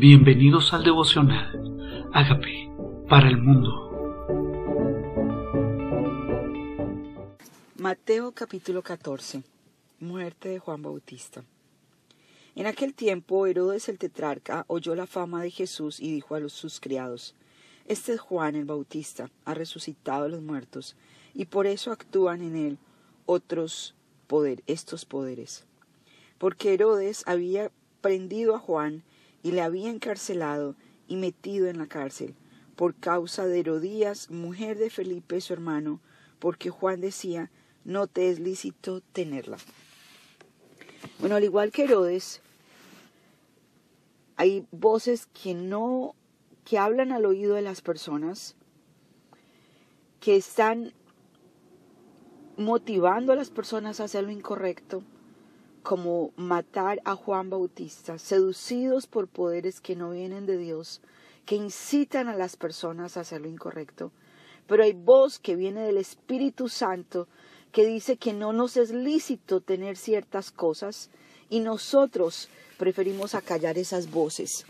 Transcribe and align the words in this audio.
Bienvenidos 0.00 0.72
al 0.72 0.82
devocional. 0.82 2.08
Hágame 2.14 2.72
para 3.06 3.28
el 3.28 3.36
mundo. 3.36 3.68
Mateo 7.76 8.32
capítulo 8.32 8.80
14. 8.80 9.42
Muerte 9.98 10.48
de 10.48 10.58
Juan 10.58 10.80
Bautista. 10.80 11.44
En 12.56 12.66
aquel 12.66 12.94
tiempo 12.94 13.46
Herodes 13.46 13.90
el 13.90 13.98
tetrarca 13.98 14.64
oyó 14.68 14.94
la 14.94 15.06
fama 15.06 15.42
de 15.42 15.50
Jesús 15.50 16.00
y 16.00 16.10
dijo 16.10 16.34
a 16.34 16.40
los 16.40 16.54
sus 16.54 16.80
criados, 16.80 17.34
Este 17.86 18.14
es 18.14 18.20
Juan 18.20 18.56
el 18.56 18.64
Bautista, 18.64 19.28
ha 19.44 19.52
resucitado 19.52 20.24
a 20.24 20.28
los 20.28 20.40
muertos, 20.40 20.96
y 21.34 21.44
por 21.44 21.66
eso 21.66 21.92
actúan 21.92 22.40
en 22.40 22.56
él 22.56 22.78
otros 23.26 23.94
poder, 24.28 24.62
estos 24.66 25.04
poderes. 25.04 25.66
Porque 26.38 26.72
Herodes 26.72 27.22
había 27.26 27.70
prendido 28.00 28.54
a 28.54 28.58
Juan 28.58 29.02
y 29.42 29.52
le 29.52 29.62
había 29.62 29.90
encarcelado 29.90 30.76
y 31.08 31.16
metido 31.16 31.68
en 31.68 31.78
la 31.78 31.86
cárcel, 31.86 32.34
por 32.76 32.94
causa 32.94 33.46
de 33.46 33.60
Herodías, 33.60 34.30
mujer 34.30 34.78
de 34.78 34.90
Felipe 34.90 35.40
su 35.40 35.52
hermano, 35.52 36.00
porque 36.38 36.70
Juan 36.70 37.00
decía, 37.00 37.50
no 37.84 38.06
te 38.06 38.30
es 38.30 38.38
lícito 38.38 39.00
tenerla. 39.12 39.58
Bueno, 41.18 41.36
al 41.36 41.44
igual 41.44 41.72
que 41.72 41.84
Herodes, 41.84 42.40
hay 44.36 44.66
voces 44.70 45.26
que 45.26 45.54
no, 45.54 46.14
que 46.64 46.78
hablan 46.78 47.12
al 47.12 47.26
oído 47.26 47.54
de 47.54 47.62
las 47.62 47.82
personas, 47.82 48.56
que 50.20 50.36
están 50.36 50.92
motivando 52.56 53.32
a 53.32 53.36
las 53.36 53.50
personas 53.50 54.00
a 54.00 54.04
hacer 54.04 54.24
lo 54.24 54.30
incorrecto, 54.30 55.02
como 55.82 56.32
matar 56.36 57.00
a 57.04 57.14
Juan 57.16 57.50
Bautista, 57.50 58.18
seducidos 58.18 59.06
por 59.06 59.28
poderes 59.28 59.80
que 59.80 59.96
no 59.96 60.10
vienen 60.10 60.46
de 60.46 60.58
Dios, 60.58 61.00
que 61.46 61.56
incitan 61.56 62.28
a 62.28 62.36
las 62.36 62.56
personas 62.56 63.16
a 63.16 63.20
hacer 63.20 63.40
lo 63.40 63.48
incorrecto. 63.48 64.12
Pero 64.66 64.84
hay 64.84 64.92
voz 64.92 65.38
que 65.38 65.56
viene 65.56 65.82
del 65.82 65.96
Espíritu 65.96 66.68
Santo 66.68 67.28
que 67.72 67.86
dice 67.86 68.16
que 68.16 68.32
no 68.32 68.52
nos 68.52 68.76
es 68.76 68.90
lícito 68.90 69.60
tener 69.60 69.96
ciertas 69.96 70.50
cosas 70.50 71.10
y 71.48 71.60
nosotros 71.60 72.48
preferimos 72.78 73.34
acallar 73.34 73.78
esas 73.78 74.10
voces. 74.10 74.64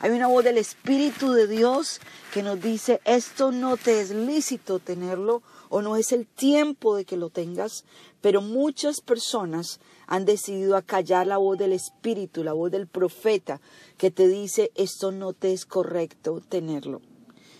Hay 0.00 0.10
una 0.10 0.26
voz 0.26 0.44
del 0.44 0.58
Espíritu 0.58 1.32
de 1.32 1.46
Dios 1.46 2.00
que 2.32 2.42
nos 2.42 2.60
dice, 2.60 3.00
esto 3.04 3.52
no 3.52 3.76
te 3.76 4.00
es 4.00 4.10
lícito 4.10 4.78
tenerlo 4.78 5.42
o 5.68 5.82
no 5.82 5.96
es 5.96 6.12
el 6.12 6.26
tiempo 6.26 6.96
de 6.96 7.04
que 7.04 7.16
lo 7.16 7.30
tengas, 7.30 7.84
pero 8.24 8.40
muchas 8.40 9.02
personas 9.02 9.80
han 10.06 10.24
decidido 10.24 10.78
acallar 10.78 11.26
la 11.26 11.36
voz 11.36 11.58
del 11.58 11.74
Espíritu, 11.74 12.42
la 12.42 12.54
voz 12.54 12.70
del 12.70 12.86
profeta, 12.86 13.60
que 13.98 14.10
te 14.10 14.28
dice, 14.28 14.72
esto 14.76 15.12
no 15.12 15.34
te 15.34 15.52
es 15.52 15.66
correcto 15.66 16.40
tenerlo. 16.40 17.02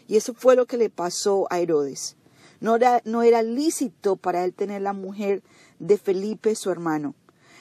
Y 0.09 0.17
eso 0.17 0.33
fue 0.33 0.57
lo 0.57 0.65
que 0.65 0.79
le 0.79 0.89
pasó 0.89 1.47
a 1.51 1.61
Herodes. 1.61 2.17
No 2.61 2.77
era, 2.77 3.03
no 3.05 3.23
era 3.23 3.42
lícito 3.42 4.17
para 4.17 4.42
él 4.42 4.55
tener 4.55 4.81
la 4.81 4.95
mujer 4.95 5.42
de 5.81 5.98
Felipe, 5.98 6.55
su 6.55 6.70
hermano. 6.70 7.15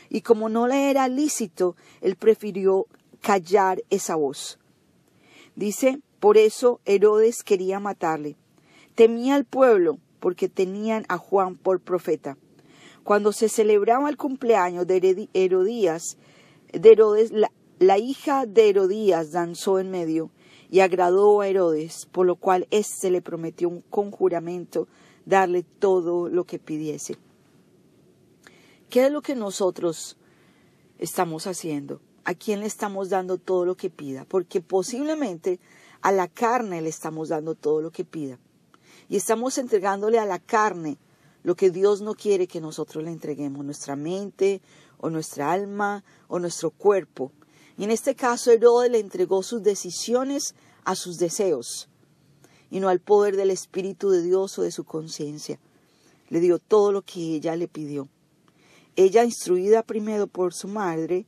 Y 0.08 0.22
como 0.22 0.48
no 0.48 0.66
le 0.66 0.90
era 0.90 1.10
lícito, 1.10 1.76
él 2.00 2.16
prefirió 2.16 2.88
callar 3.20 3.84
esa 3.90 4.16
voz. 4.16 4.60
Dice, 5.58 6.00
por 6.22 6.38
eso 6.38 6.80
Herodes 6.86 7.44
quería 7.44 7.82
matarle. 7.82 8.38
Temía 8.96 9.36
al 9.36 9.44
pueblo 9.44 9.98
porque 10.22 10.48
tenían 10.48 11.04
a 11.10 11.18
Juan 11.18 11.58
por 11.58 11.82
profeta. 11.82 12.38
Cuando 13.04 13.34
se 13.34 13.50
celebraba 13.50 14.10
el 14.10 14.18
cumpleaños 14.18 14.88
de 14.88 15.28
Herodías, 15.34 16.18
de 16.72 16.92
Herodes, 16.92 17.32
la, 17.80 17.98
hija 17.98 18.46
de 18.46 18.70
Herodías 18.70 19.32
danzó 19.32 19.80
en 19.80 19.92
medio 19.92 20.32
y 20.70 20.80
agradó 20.80 21.42
a 21.42 21.48
Herodes, 21.48 22.08
por 22.12 22.26
lo 22.26 22.38
cual 22.38 22.68
éste 22.72 23.12
le 23.12 23.22
prometió 23.22 23.68
un 23.68 23.82
conjuramento 23.82 24.88
darle 25.26 25.64
todo 25.64 26.30
lo 26.30 26.46
que 26.46 26.60
pidiese. 26.60 27.18
¿Qué 28.90 29.06
es 29.08 29.12
lo 29.12 29.22
que 29.22 29.36
nosotros 29.36 30.18
estamos 30.98 31.46
haciendo? 31.46 32.00
¿A 32.24 32.34
quién 32.36 32.62
le 32.62 32.68
estamos 32.68 33.10
dando 33.10 33.38
todo 33.38 33.66
lo 33.66 33.76
que 33.76 33.90
pida? 33.90 34.26
Porque 34.26 34.62
posiblemente 34.62 35.60
a 36.02 36.12
la 36.12 36.28
carne 36.28 36.82
le 36.82 36.90
estamos 36.90 37.30
dando 37.30 37.56
todo 37.56 37.82
lo 37.82 37.92
que 37.92 38.06
pida. 38.06 38.40
Y 39.10 39.18
estamos 39.18 39.58
entregándole 39.58 40.20
a 40.20 40.26
la 40.26 40.40
carne 40.40 40.98
lo 41.44 41.56
que 41.56 41.70
Dios 41.70 42.02
no 42.02 42.16
quiere 42.16 42.48
que 42.48 42.62
nosotros 42.62 43.04
le 43.04 43.12
entreguemos, 43.12 43.64
nuestra 43.64 43.96
mente 43.96 44.62
o 44.98 45.10
nuestra 45.10 45.52
alma 45.52 46.04
o 46.28 46.40
nuestro 46.40 46.72
cuerpo. 46.72 47.32
Y 47.78 47.84
en 47.84 47.92
este 47.92 48.16
caso 48.16 48.52
Herodes 48.52 48.92
le 48.92 49.00
entregó 49.00 49.44
sus 49.44 49.62
decisiones 49.62 50.56
a 50.86 50.96
sus 50.96 51.18
deseos 51.18 51.90
y 52.70 52.80
no 52.80 52.90
al 52.90 53.00
poder 53.00 53.36
del 53.36 53.52
Espíritu 53.52 54.10
de 54.10 54.24
Dios 54.24 54.58
o 54.58 54.64
de 54.64 54.72
su 54.72 54.84
conciencia. 54.84 55.60
Le 56.30 56.40
dio 56.40 56.60
todo 56.60 56.92
lo 56.92 57.02
que 57.04 57.36
ella 57.36 57.56
le 57.56 57.68
pidió. 57.68 58.08
Ella, 58.96 59.24
instruida 59.24 59.84
primero 59.84 60.28
por 60.28 60.54
su 60.54 60.68
madre, 60.68 61.26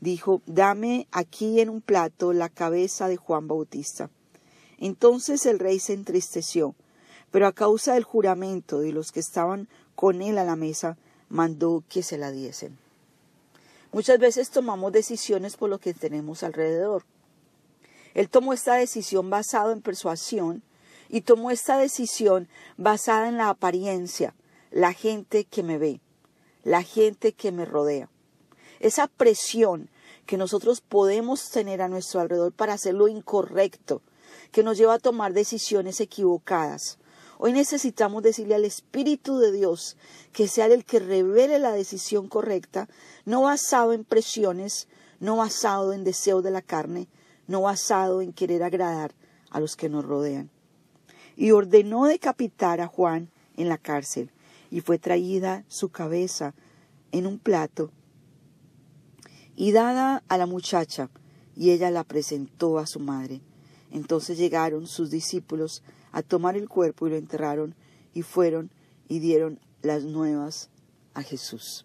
dijo, 0.00 0.42
dame 0.46 1.08
aquí 1.10 1.60
en 1.60 1.70
un 1.70 1.80
plato 1.80 2.32
la 2.32 2.48
cabeza 2.48 3.08
de 3.08 3.16
Juan 3.16 3.48
Bautista. 3.48 4.10
Entonces 4.78 5.44
el 5.46 5.58
rey 5.58 5.78
se 5.80 5.94
entristeció, 5.94 6.74
pero 7.30 7.46
a 7.46 7.52
causa 7.52 7.94
del 7.94 8.04
juramento 8.04 8.80
de 8.80 8.92
los 8.92 9.12
que 9.12 9.20
estaban 9.20 9.68
con 9.94 10.22
él 10.22 10.38
a 10.38 10.44
la 10.44 10.56
mesa, 10.56 10.96
mandó 11.28 11.82
que 11.88 12.02
se 12.02 12.18
la 12.18 12.30
diesen. 12.30 12.78
Muchas 13.92 14.18
veces 14.18 14.50
tomamos 14.50 14.92
decisiones 14.92 15.56
por 15.56 15.70
lo 15.70 15.78
que 15.78 15.94
tenemos 15.94 16.42
alrededor. 16.42 17.04
Él 18.14 18.28
tomó 18.28 18.52
esta 18.52 18.74
decisión 18.74 19.30
basada 19.30 19.72
en 19.72 19.80
persuasión 19.80 20.62
y 21.08 21.22
tomó 21.22 21.50
esta 21.50 21.78
decisión 21.78 22.48
basada 22.76 23.28
en 23.28 23.38
la 23.38 23.48
apariencia, 23.48 24.34
la 24.70 24.92
gente 24.92 25.44
que 25.44 25.62
me 25.62 25.78
ve, 25.78 26.00
la 26.64 26.82
gente 26.82 27.32
que 27.32 27.52
me 27.52 27.64
rodea. 27.64 28.10
Esa 28.80 29.06
presión 29.06 29.88
que 30.26 30.36
nosotros 30.36 30.82
podemos 30.82 31.50
tener 31.50 31.80
a 31.80 31.88
nuestro 31.88 32.20
alrededor 32.20 32.52
para 32.52 32.74
hacer 32.74 32.94
lo 32.94 33.08
incorrecto, 33.08 34.02
que 34.52 34.62
nos 34.62 34.76
lleva 34.76 34.94
a 34.94 34.98
tomar 34.98 35.32
decisiones 35.32 36.00
equivocadas. 36.00 36.98
Hoy 37.40 37.52
necesitamos 37.52 38.24
decirle 38.24 38.56
al 38.56 38.64
Espíritu 38.64 39.38
de 39.38 39.52
Dios 39.52 39.96
que 40.32 40.48
sea 40.48 40.66
el 40.66 40.84
que 40.84 40.98
revele 40.98 41.60
la 41.60 41.70
decisión 41.70 42.28
correcta, 42.28 42.88
no 43.24 43.42
basado 43.42 43.92
en 43.92 44.04
presiones, 44.04 44.88
no 45.20 45.36
basado 45.36 45.92
en 45.92 46.02
deseo 46.02 46.42
de 46.42 46.50
la 46.50 46.62
carne, 46.62 47.06
no 47.46 47.62
basado 47.62 48.22
en 48.22 48.32
querer 48.32 48.64
agradar 48.64 49.14
a 49.50 49.60
los 49.60 49.76
que 49.76 49.88
nos 49.88 50.04
rodean. 50.04 50.50
Y 51.36 51.52
ordenó 51.52 52.06
decapitar 52.06 52.80
a 52.80 52.88
Juan 52.88 53.30
en 53.56 53.68
la 53.68 53.78
cárcel, 53.78 54.32
y 54.70 54.80
fue 54.80 54.98
traída 54.98 55.64
su 55.68 55.90
cabeza 55.90 56.54
en 57.12 57.26
un 57.26 57.38
plato 57.38 57.92
y 59.54 59.72
dada 59.72 60.22
a 60.28 60.38
la 60.38 60.46
muchacha, 60.46 61.08
y 61.56 61.70
ella 61.70 61.90
la 61.90 62.04
presentó 62.04 62.78
a 62.78 62.86
su 62.86 63.00
madre. 63.00 63.40
Entonces 63.90 64.38
llegaron 64.38 64.86
sus 64.86 65.10
discípulos 65.10 65.82
a 66.12 66.22
tomar 66.22 66.56
el 66.56 66.68
cuerpo 66.68 67.06
y 67.06 67.10
lo 67.10 67.16
enterraron, 67.16 67.74
y 68.14 68.22
fueron 68.22 68.70
y 69.08 69.20
dieron 69.20 69.60
las 69.82 70.04
nuevas 70.04 70.70
a 71.14 71.22
Jesús. 71.22 71.84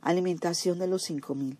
Alimentación 0.00 0.78
de 0.78 0.88
los 0.88 1.02
cinco 1.02 1.34
mil. 1.34 1.58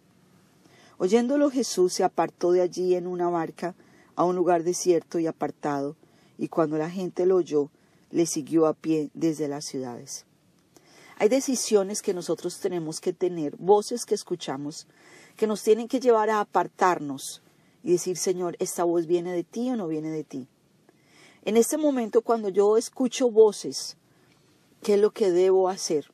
Oyéndolo 0.99 1.51
Jesús 1.51 1.93
se 1.95 2.05
apartó 2.05 2.53
de 2.53 2.61
allí 2.61 2.95
en 2.95 3.07
una 3.07 3.29
barca 3.29 3.75
a 4.15 4.25
un 4.25 4.37
lugar 4.37 4.63
desierto 4.63 5.19
y 5.19 5.27
apartado, 5.27 5.97
y 6.39 6.49
cuando 6.49 6.79
la 6.79 6.91
gente 6.91 7.27
lo 7.27 7.37
oyó, 7.37 7.71
le 8.11 8.27
siguió 8.27 8.67
a 8.67 8.75
pie 8.75 9.11
desde 9.15 9.49
las 9.49 9.65
ciudades. 9.65 10.27
Hay 11.19 11.29
decisiones 11.29 12.03
que 12.03 12.15
nosotros 12.15 12.59
tenemos 12.59 13.01
que 13.01 13.13
tener, 13.13 13.57
voces 13.57 14.05
que 14.05 14.15
escuchamos, 14.15 14.87
que 15.37 15.47
nos 15.47 15.63
tienen 15.63 15.89
que 15.89 16.01
llevar 16.01 16.31
a 16.31 16.41
apartarnos 16.41 17.43
y 17.83 17.93
decir, 17.93 18.17
Señor, 18.17 18.57
¿esta 18.59 18.85
voz 18.85 19.07
viene 19.07 19.33
de 19.33 19.45
ti 19.45 19.71
o 19.71 19.77
no 19.77 19.89
viene 19.89 20.11
de 20.11 20.25
ti? 20.25 20.49
En 21.45 21.57
este 21.57 21.77
momento, 21.77 22.23
cuando 22.23 22.49
yo 22.51 22.77
escucho 22.77 23.29
voces, 23.29 23.97
¿qué 24.81 24.95
es 24.95 25.01
lo 25.01 25.11
que 25.11 25.33
debo 25.33 25.69
hacer? 25.69 26.07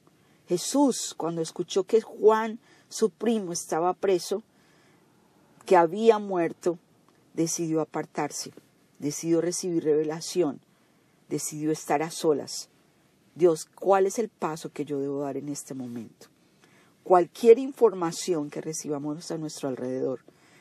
Jesús, 0.49 1.15
cuando 1.15 1.43
escuchó 1.43 1.85
que 1.85 2.01
Juan, 2.01 2.59
su 2.89 3.11
primo, 3.11 3.53
estaba 3.53 3.93
preso, 3.93 4.43
que 5.67 5.77
había 5.77 6.19
muerto, 6.19 6.79
decidió 7.35 7.83
apartarse, 7.83 8.53
decidió 8.99 9.43
recibir 9.43 9.85
revelación, 9.85 10.61
decidió 11.29 11.73
estar 11.73 12.03
a 12.03 12.11
solas. 12.11 12.71
Dios, 13.35 13.67
¿cuál 13.67 14.07
es 14.07 14.19
el 14.19 14.31
paso 14.31 14.73
que 14.73 14.87
yo 14.87 14.99
debo 14.99 15.21
dar 15.21 15.37
en 15.37 15.51
este 15.51 15.75
momento? 15.75 16.29
Cualquier 17.05 17.59
información 17.59 18.49
que 18.49 18.63
recibamos 18.63 19.31
a 19.31 19.37
nuestro 19.37 19.69
alrededor, 19.69 20.21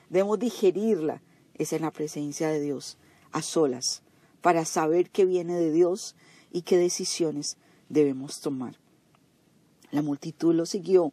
debemos 0.10 0.40
digerirla, 0.40 1.22
es 1.54 1.72
en 1.72 1.84
la 1.84 1.92
presencia 1.92 2.50
de 2.50 2.60
Dios, 2.60 2.98
a 3.32 3.42
solas, 3.42 4.04
para 4.48 4.64
saber 4.64 5.10
qué 5.10 5.26
viene 5.26 5.56
de 5.56 5.74
Dios 5.74 6.16
y 6.54 6.62
qué 6.62 6.78
decisiones 6.78 7.58
debemos 7.90 8.40
tomar. 8.40 8.78
La 9.92 10.02
multitud 10.02 10.56
lo 10.56 10.66
siguió 10.66 11.12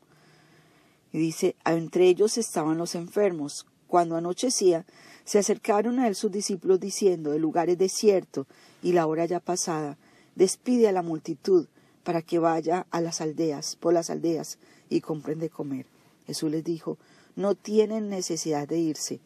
y 1.10 1.18
dice, 1.18 1.56
entre 1.64 2.06
ellos 2.06 2.38
estaban 2.38 2.78
los 2.78 2.94
enfermos, 2.94 3.66
cuando 3.88 4.14
anochecía, 4.16 4.86
se 5.24 5.40
acercaron 5.40 5.98
a 5.98 6.06
él 6.06 6.14
sus 6.14 6.30
discípulos 6.30 6.78
diciendo, 6.78 7.32
el 7.32 7.42
lugar 7.42 7.68
es 7.70 7.76
desierto 7.76 8.46
y 8.84 8.92
la 8.92 9.04
hora 9.08 9.26
ya 9.26 9.40
pasada, 9.40 9.98
despide 10.36 10.86
a 10.86 10.92
la 10.92 11.02
multitud 11.02 11.66
para 12.04 12.22
que 12.22 12.38
vaya 12.38 12.86
a 12.92 13.00
las 13.00 13.20
aldeas, 13.20 13.74
por 13.74 13.94
las 13.94 14.10
aldeas, 14.10 14.60
y 14.88 15.00
compren 15.00 15.40
de 15.40 15.50
comer. 15.50 15.86
Jesús 16.28 16.52
les 16.52 16.62
dijo, 16.62 16.98
no 17.34 17.56
tienen 17.56 18.08
necesidad 18.08 18.68
de 18.68 18.78
irse, 18.78 19.18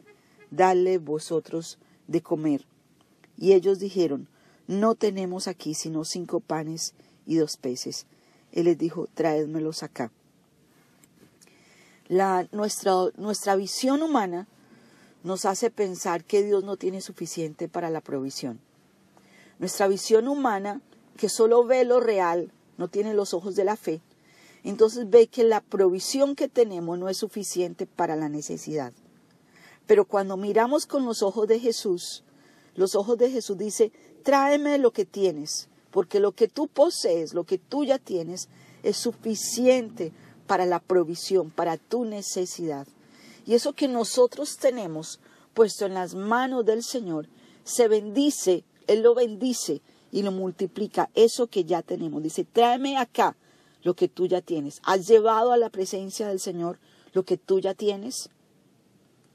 dale 0.50 0.96
vosotros 0.96 1.78
de 2.06 2.22
comer. 2.22 2.64
Y 3.38 3.52
ellos 3.52 3.78
dijeron, 3.78 4.28
no 4.66 4.94
tenemos 4.94 5.48
aquí 5.48 5.74
sino 5.74 6.04
cinco 6.04 6.40
panes 6.40 6.94
y 7.26 7.36
dos 7.36 7.56
peces. 7.56 8.06
Él 8.52 8.64
les 8.64 8.78
dijo, 8.78 9.08
traédmelos 9.14 9.82
acá. 9.82 10.10
Nuestra, 12.52 12.92
nuestra 13.16 13.54
visión 13.54 14.02
humana 14.02 14.48
nos 15.22 15.44
hace 15.44 15.70
pensar 15.70 16.24
que 16.24 16.42
Dios 16.42 16.64
no 16.64 16.76
tiene 16.76 17.00
suficiente 17.00 17.68
para 17.68 17.90
la 17.90 18.00
provisión. 18.00 18.60
Nuestra 19.58 19.88
visión 19.88 20.28
humana, 20.28 20.80
que 21.16 21.28
solo 21.28 21.64
ve 21.64 21.84
lo 21.84 22.00
real, 22.00 22.52
no 22.76 22.88
tiene 22.88 23.12
los 23.12 23.34
ojos 23.34 23.56
de 23.56 23.64
la 23.64 23.76
fe, 23.76 24.00
entonces 24.64 25.10
ve 25.10 25.26
que 25.26 25.44
la 25.44 25.60
provisión 25.60 26.34
que 26.34 26.48
tenemos 26.48 26.98
no 26.98 27.08
es 27.08 27.18
suficiente 27.18 27.86
para 27.86 28.16
la 28.16 28.28
necesidad. 28.28 28.92
Pero 29.86 30.04
cuando 30.04 30.36
miramos 30.36 30.86
con 30.86 31.04
los 31.04 31.22
ojos 31.22 31.48
de 31.48 31.58
Jesús, 31.58 32.22
los 32.78 32.94
ojos 32.94 33.18
de 33.18 33.28
Jesús 33.28 33.58
dice, 33.58 33.90
tráeme 34.22 34.78
lo 34.78 34.92
que 34.92 35.04
tienes, 35.04 35.68
porque 35.90 36.20
lo 36.20 36.30
que 36.30 36.46
tú 36.46 36.68
posees, 36.68 37.34
lo 37.34 37.42
que 37.42 37.58
tú 37.58 37.84
ya 37.84 37.98
tienes, 37.98 38.48
es 38.84 38.96
suficiente 38.96 40.12
para 40.46 40.64
la 40.64 40.78
provisión, 40.78 41.50
para 41.50 41.76
tu 41.76 42.04
necesidad. 42.04 42.86
Y 43.44 43.54
eso 43.54 43.72
que 43.72 43.88
nosotros 43.88 44.58
tenemos 44.58 45.18
puesto 45.54 45.86
en 45.86 45.94
las 45.94 46.14
manos 46.14 46.64
del 46.64 46.84
Señor, 46.84 47.26
se 47.64 47.88
bendice, 47.88 48.62
Él 48.86 49.02
lo 49.02 49.16
bendice 49.16 49.82
y 50.12 50.22
lo 50.22 50.30
multiplica, 50.30 51.10
eso 51.14 51.48
que 51.48 51.64
ya 51.64 51.82
tenemos. 51.82 52.22
Dice, 52.22 52.44
tráeme 52.44 52.96
acá 52.96 53.36
lo 53.82 53.94
que 53.94 54.06
tú 54.06 54.26
ya 54.26 54.40
tienes. 54.40 54.80
¿Has 54.84 55.08
llevado 55.08 55.50
a 55.50 55.56
la 55.56 55.68
presencia 55.68 56.28
del 56.28 56.38
Señor 56.38 56.78
lo 57.12 57.24
que 57.24 57.38
tú 57.38 57.58
ya 57.58 57.74
tienes? 57.74 58.30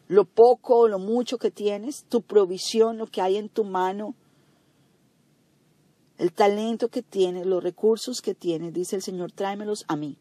Lo 0.08 0.26
poco 0.26 0.80
o 0.80 0.88
lo 0.88 1.00
mucho 1.00 1.38
que 1.38 1.52
tienes, 1.52 2.06
tu 2.06 2.22
provisión, 2.22 2.98
lo 2.98 3.08
que 3.08 3.22
hay 3.22 3.38
en 3.38 3.50
tu 3.50 3.64
mano, 3.64 4.16
el 6.18 6.32
talento 6.32 6.90
que 6.90 7.02
tienes, 7.02 7.46
los 7.46 7.64
recursos 7.64 8.22
que 8.22 8.36
tienes, 8.36 8.74
dice 8.74 8.96
el 8.96 9.02
Señor, 9.02 9.32
tráemelos 9.32 9.86
a 9.88 9.96
mí. 9.96 10.18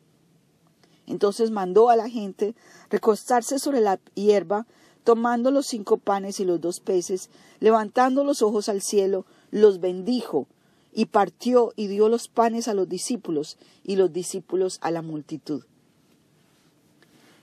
Entonces 1.07 1.51
mandó 1.51 1.91
a 1.91 1.97
la 1.97 2.09
gente 2.09 2.55
recostarse 2.91 3.59
sobre 3.59 3.81
la 3.81 4.01
hierba, 4.15 4.67
tomando 5.05 5.51
los 5.51 5.67
cinco 5.67 5.99
panes 5.99 6.41
y 6.41 6.45
los 6.45 6.61
dos 6.61 6.81
peces, 6.81 7.29
levantando 7.61 8.25
los 8.25 8.41
ojos 8.43 8.69
al 8.69 8.83
cielo, 8.83 9.27
los 9.51 9.81
bendijo, 9.81 10.47
y 10.93 11.07
partió 11.07 11.73
y 11.77 11.89
dio 11.89 12.09
los 12.09 12.29
panes 12.29 12.69
a 12.69 12.75
los 12.75 12.89
discípulos, 12.89 13.59
y 13.83 13.97
los 13.97 14.13
discípulos 14.13 14.79
a 14.81 14.91
la 14.91 15.03
multitud. 15.03 15.65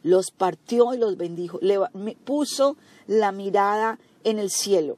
Los 0.04 0.32
partió 0.32 0.94
y 0.94 0.98
los 0.98 1.18
bendijo, 1.18 1.60
le 1.62 1.80
puso 2.24 2.78
la 3.08 3.32
mirada 3.32 4.00
en 4.24 4.40
el 4.40 4.50
cielo. 4.50 4.98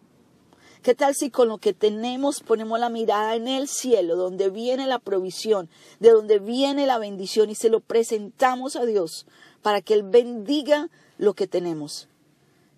¿Qué 0.82 0.96
tal 0.96 1.14
si 1.14 1.30
con 1.30 1.48
lo 1.48 1.60
que 1.60 1.74
tenemos 1.74 2.42
ponemos 2.42 2.80
la 2.80 2.90
mirada 2.90 3.36
en 3.36 3.48
el 3.48 3.68
cielo, 3.68 4.16
donde 4.16 4.50
viene 4.50 4.88
la 4.88 4.98
provisión, 4.98 5.70
de 6.00 6.10
donde 6.10 6.40
viene 6.40 6.88
la 6.88 6.98
bendición 6.98 7.52
y 7.52 7.56
se 7.56 7.70
lo 7.70 7.82
presentamos 7.82 8.76
a 8.76 8.86
Dios 8.86 9.28
para 9.62 9.82
que 9.82 9.94
Él 9.94 10.02
bendiga 10.02 10.90
lo 11.20 11.36
que 11.36 11.46
tenemos? 11.46 12.08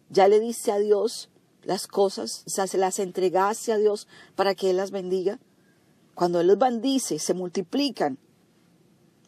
Ya 0.10 0.28
le 0.28 0.42
dice 0.42 0.74
a 0.74 0.80
Dios 0.80 1.30
las 1.64 1.88
cosas, 1.88 2.44
se 2.46 2.78
las 2.78 3.00
entregase 3.00 3.72
a 3.72 3.78
Dios 3.78 4.10
para 4.36 4.54
que 4.54 4.72
Él 4.72 4.78
las 4.78 4.92
bendiga. 4.92 5.40
Cuando 6.14 6.42
Él 6.42 6.48
los 6.48 6.58
bendice, 6.58 7.20
se 7.20 7.34
multiplican. 7.34 8.18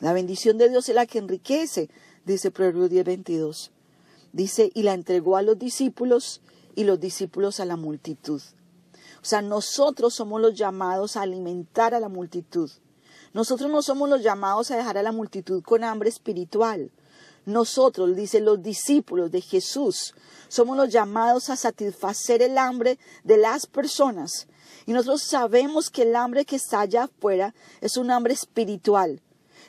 La 0.02 0.12
bendición 0.12 0.58
de 0.58 0.68
Dios 0.68 0.90
es 0.90 0.96
la 0.96 1.06
que 1.06 1.20
enriquece, 1.20 1.90
dice 2.26 2.52
Proverbios 2.52 2.90
10:22. 2.90 3.72
Dice, 4.34 4.70
y 4.74 4.84
la 4.84 4.94
entregó 4.94 5.38
a 5.38 5.42
los 5.42 5.58
discípulos 5.58 6.42
y 6.76 6.84
los 6.84 7.00
discípulos 7.00 7.60
a 7.60 7.66
la 7.66 7.78
multitud. 7.78 8.42
O 9.22 9.26
sea, 9.26 9.42
nosotros 9.42 10.14
somos 10.14 10.42
los 10.42 10.56
llamados 10.56 11.16
a 11.16 11.22
alimentar 11.22 11.94
a 11.94 12.00
la 12.00 12.10
multitud. 12.10 12.70
Nosotros 13.34 13.72
no 13.72 13.82
somos 13.82 14.10
los 14.10 14.22
llamados 14.22 14.72
a 14.72 14.78
dejar 14.78 14.98
a 14.98 15.04
la 15.04 15.12
multitud 15.12 15.64
con 15.64 15.84
hambre 15.84 16.10
espiritual. 16.10 16.92
Nosotros, 17.46 18.16
dice 18.16 18.40
los 18.40 18.62
discípulos 18.62 19.32
de 19.32 19.42
Jesús, 19.42 20.14
somos 20.48 20.76
los 20.76 20.90
llamados 20.90 21.50
a 21.50 21.56
satisfacer 21.56 22.42
el 22.42 22.58
hambre 22.58 22.98
de 23.24 23.38
las 23.38 23.68
personas. 23.68 24.48
Y 24.86 24.94
nosotros 24.94 25.24
sabemos 25.24 25.90
que 25.90 26.04
el 26.04 26.16
hambre 26.16 26.46
que 26.46 26.56
está 26.56 26.82
allá 26.82 27.04
afuera 27.04 27.54
es 27.82 27.98
un 27.98 28.12
hambre 28.12 28.34
espiritual. 28.34 29.22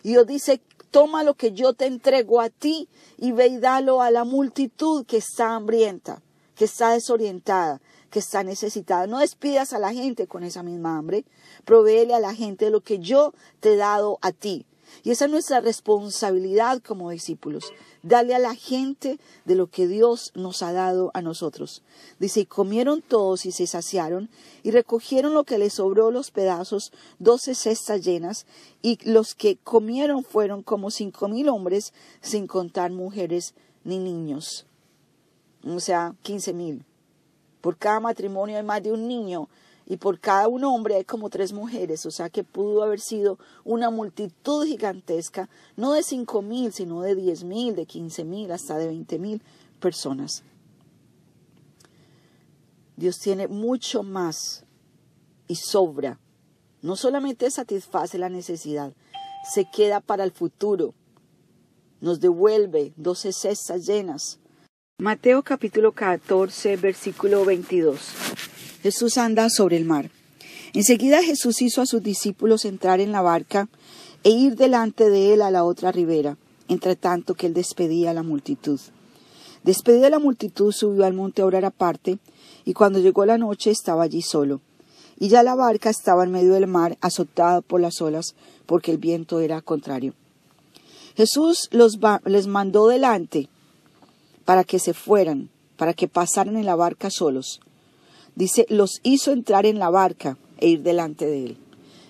Y 0.02 0.10
Dios 0.10 0.26
dice, 0.26 0.60
toma 0.96 1.22
lo 1.22 1.34
que 1.34 1.52
yo 1.52 1.74
te 1.74 1.84
entrego 1.84 2.40
a 2.40 2.48
ti 2.48 2.88
y 3.18 3.32
ve 3.32 3.48
y 3.48 3.58
dalo 3.58 4.00
a 4.00 4.10
la 4.10 4.24
multitud 4.24 5.04
que 5.04 5.18
está 5.18 5.54
hambrienta, 5.54 6.22
que 6.54 6.64
está 6.64 6.92
desorientada, 6.92 7.82
que 8.08 8.18
está 8.18 8.42
necesitada. 8.42 9.06
No 9.06 9.18
despidas 9.18 9.74
a 9.74 9.78
la 9.78 9.92
gente 9.92 10.26
con 10.26 10.42
esa 10.42 10.62
misma 10.62 10.96
hambre. 10.96 11.26
Provéele 11.66 12.14
a 12.14 12.18
la 12.18 12.34
gente 12.34 12.70
lo 12.70 12.80
que 12.80 12.98
yo 12.98 13.34
te 13.60 13.74
he 13.74 13.76
dado 13.76 14.18
a 14.22 14.32
ti. 14.32 14.64
Y 15.02 15.10
esa 15.10 15.26
es 15.26 15.30
nuestra 15.30 15.60
responsabilidad 15.60 16.82
como 16.82 17.10
discípulos. 17.10 17.72
Dale 18.02 18.34
a 18.34 18.38
la 18.38 18.54
gente 18.54 19.18
de 19.44 19.54
lo 19.54 19.68
que 19.68 19.86
Dios 19.86 20.32
nos 20.34 20.62
ha 20.62 20.72
dado 20.72 21.10
a 21.14 21.22
nosotros. 21.22 21.82
Dice, 22.18 22.40
y 22.40 22.46
comieron 22.46 23.02
todos 23.02 23.46
y 23.46 23.52
se 23.52 23.66
saciaron, 23.66 24.30
y 24.62 24.70
recogieron 24.70 25.34
lo 25.34 25.44
que 25.44 25.58
les 25.58 25.74
sobró 25.74 26.10
los 26.10 26.30
pedazos, 26.30 26.92
doce 27.18 27.54
cestas 27.54 28.04
llenas, 28.04 28.46
y 28.82 28.98
los 29.08 29.34
que 29.34 29.56
comieron 29.56 30.24
fueron 30.24 30.62
como 30.62 30.90
cinco 30.90 31.28
mil 31.28 31.48
hombres, 31.48 31.92
sin 32.20 32.46
contar 32.46 32.90
mujeres 32.92 33.54
ni 33.84 33.98
niños. 33.98 34.66
O 35.64 35.80
sea, 35.80 36.14
quince 36.22 36.52
mil. 36.52 36.84
Por 37.60 37.76
cada 37.76 37.98
matrimonio 38.00 38.56
hay 38.56 38.62
más 38.62 38.82
de 38.82 38.92
un 38.92 39.08
niño 39.08 39.48
y 39.86 39.98
por 39.98 40.18
cada 40.18 40.48
un 40.48 40.64
hombre 40.64 40.96
hay 40.96 41.04
como 41.04 41.30
tres 41.30 41.52
mujeres, 41.52 42.04
o 42.06 42.10
sea 42.10 42.28
que 42.28 42.42
pudo 42.42 42.82
haber 42.82 43.00
sido 43.00 43.38
una 43.64 43.88
multitud 43.90 44.66
gigantesca, 44.66 45.48
no 45.76 45.92
de 45.92 46.02
cinco 46.02 46.42
mil, 46.42 46.72
sino 46.72 47.02
de 47.02 47.14
diez 47.14 47.44
mil, 47.44 47.76
de 47.76 47.86
quince 47.86 48.24
mil, 48.24 48.50
hasta 48.50 48.76
de 48.76 48.88
veinte 48.88 49.18
mil 49.18 49.40
personas. 49.80 50.42
Dios 52.96 53.18
tiene 53.18 53.46
mucho 53.46 54.02
más 54.02 54.64
y 55.46 55.54
sobra. 55.56 56.18
No 56.82 56.96
solamente 56.96 57.50
satisface 57.50 58.18
la 58.18 58.28
necesidad, 58.28 58.92
se 59.52 59.68
queda 59.70 60.00
para 60.00 60.24
el 60.24 60.32
futuro. 60.32 60.94
Nos 62.00 62.20
devuelve 62.20 62.92
doce 62.96 63.32
cestas 63.32 63.86
llenas 63.86 64.40
Mateo 64.98 65.42
capítulo 65.42 65.92
14, 65.92 66.78
versículo 66.78 67.44
22. 67.44 68.45
Jesús 68.86 69.18
anda 69.18 69.50
sobre 69.50 69.76
el 69.76 69.84
mar. 69.84 70.12
Enseguida 70.72 71.20
Jesús 71.20 71.60
hizo 71.60 71.82
a 71.82 71.86
sus 71.86 72.04
discípulos 72.04 72.64
entrar 72.64 73.00
en 73.00 73.10
la 73.10 73.20
barca 73.20 73.68
e 74.22 74.30
ir 74.30 74.54
delante 74.54 75.10
de 75.10 75.34
él 75.34 75.42
a 75.42 75.50
la 75.50 75.64
otra 75.64 75.90
ribera, 75.90 76.36
entre 76.68 76.94
tanto 76.94 77.34
que 77.34 77.48
él 77.48 77.52
despedía 77.52 78.12
a 78.12 78.14
la 78.14 78.22
multitud. 78.22 78.78
Despedida 79.64 80.08
la 80.08 80.20
multitud, 80.20 80.70
subió 80.70 81.04
al 81.04 81.14
monte 81.14 81.42
a 81.42 81.46
orar 81.46 81.64
aparte, 81.64 82.20
y 82.64 82.74
cuando 82.74 83.00
llegó 83.00 83.26
la 83.26 83.38
noche 83.38 83.72
estaba 83.72 84.04
allí 84.04 84.22
solo. 84.22 84.60
Y 85.18 85.30
ya 85.30 85.42
la 85.42 85.56
barca 85.56 85.90
estaba 85.90 86.22
en 86.22 86.30
medio 86.30 86.52
del 86.52 86.68
mar, 86.68 86.96
azotada 87.00 87.62
por 87.62 87.80
las 87.80 88.00
olas, 88.00 88.36
porque 88.66 88.92
el 88.92 88.98
viento 88.98 89.40
era 89.40 89.62
contrario. 89.62 90.14
Jesús 91.16 91.68
los 91.72 91.98
les 92.24 92.46
mandó 92.46 92.86
delante, 92.86 93.48
para 94.44 94.62
que 94.62 94.78
se 94.78 94.94
fueran, 94.94 95.50
para 95.76 95.92
que 95.92 96.06
pasaran 96.06 96.56
en 96.56 96.66
la 96.66 96.76
barca 96.76 97.10
solos. 97.10 97.60
Dice, 98.36 98.66
los 98.68 99.00
hizo 99.02 99.32
entrar 99.32 99.66
en 99.66 99.80
la 99.80 99.90
barca 99.90 100.38
e 100.58 100.68
ir 100.68 100.82
delante 100.82 101.26
de 101.26 101.46
él. 101.46 101.56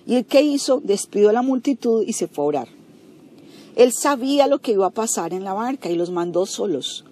¿Y 0.05 0.15
el 0.15 0.25
que 0.25 0.41
hizo? 0.41 0.79
Despidió 0.83 1.29
a 1.29 1.33
la 1.33 1.41
multitud 1.41 2.03
y 2.05 2.13
se 2.13 2.27
fue 2.27 2.43
a 2.43 2.47
orar. 2.47 2.67
Él 3.75 3.91
sabía 3.93 4.47
lo 4.47 4.59
que 4.59 4.73
iba 4.73 4.85
a 4.85 4.91
pasar 4.91 5.33
en 5.33 5.43
la 5.43 5.53
barca 5.53 5.89
y 5.89 5.95
los 5.95 6.11
mandó 6.11 6.45
solos. 6.45 7.05